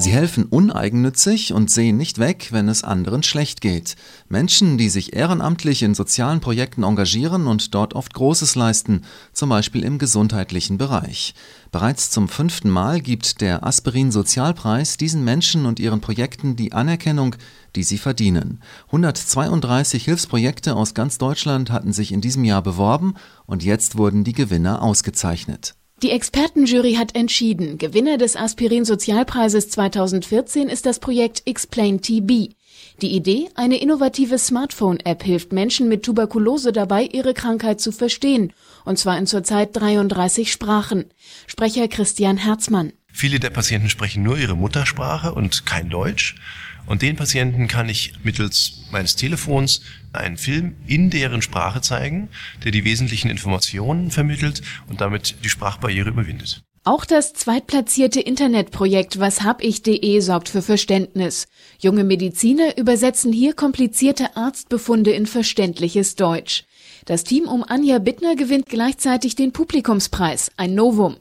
[0.00, 3.96] Sie helfen uneigennützig und sehen nicht weg, wenn es anderen schlecht geht.
[4.30, 9.02] Menschen, die sich ehrenamtlich in sozialen Projekten engagieren und dort oft Großes leisten,
[9.34, 11.34] zum Beispiel im gesundheitlichen Bereich.
[11.70, 17.36] Bereits zum fünften Mal gibt der Aspirin Sozialpreis diesen Menschen und ihren Projekten die Anerkennung,
[17.76, 18.62] die sie verdienen.
[18.86, 24.32] 132 Hilfsprojekte aus ganz Deutschland hatten sich in diesem Jahr beworben und jetzt wurden die
[24.32, 25.74] Gewinner ausgezeichnet.
[26.02, 32.54] Die Expertenjury hat entschieden, Gewinner des Aspirin-Sozialpreises 2014 ist das Projekt Explain TB.
[33.02, 38.54] Die Idee, eine innovative Smartphone-App hilft Menschen mit Tuberkulose dabei, ihre Krankheit zu verstehen,
[38.86, 41.04] und zwar in zurzeit 33 Sprachen.
[41.46, 42.94] Sprecher Christian Herzmann.
[43.12, 46.36] Viele der Patienten sprechen nur ihre Muttersprache und kein Deutsch.
[46.86, 52.28] Und den Patienten kann ich mittels meines Telefons einen Film in deren Sprache zeigen,
[52.64, 56.62] der die wesentlichen Informationen vermittelt und damit die Sprachbarriere überwindet.
[56.82, 61.46] Auch das zweitplatzierte Internetprojekt washab-ich.de sorgt für Verständnis.
[61.78, 66.64] Junge Mediziner übersetzen hier komplizierte Arztbefunde in verständliches Deutsch.
[67.06, 71.16] Das Team um Anja Bittner gewinnt gleichzeitig den Publikumspreis, ein Novum.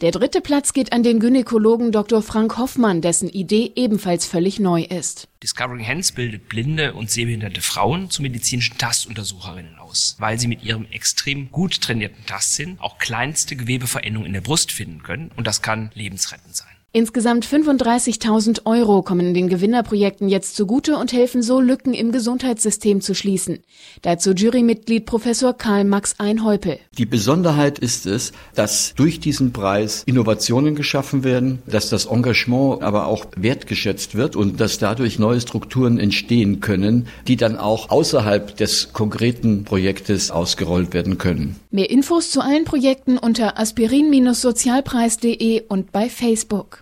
[0.00, 2.22] Der dritte Platz geht an den Gynäkologen Dr.
[2.22, 5.28] Frank Hoffmann, dessen Idee ebenfalls völlig neu ist.
[5.42, 10.86] Discovering Hands bildet blinde und sehbehinderte Frauen zu medizinischen Tastuntersucherinnen aus, weil sie mit ihrem
[10.90, 15.90] extrem gut trainierten Tastsinn auch kleinste Gewebeveränderungen in der Brust finden können und das kann
[15.94, 16.71] lebensrettend sein.
[16.94, 23.14] Insgesamt 35.000 Euro kommen den Gewinnerprojekten jetzt zugute und helfen so, Lücken im Gesundheitssystem zu
[23.14, 23.60] schließen.
[24.02, 26.78] Dazu Jurymitglied Professor Karl Max Einhäupel.
[26.98, 33.06] Die Besonderheit ist es, dass durch diesen Preis Innovationen geschaffen werden, dass das Engagement aber
[33.06, 38.92] auch wertgeschätzt wird und dass dadurch neue Strukturen entstehen können, die dann auch außerhalb des
[38.92, 41.56] konkreten Projektes ausgerollt werden können.
[41.70, 46.81] Mehr Infos zu allen Projekten unter aspirin-sozialpreis.de und bei Facebook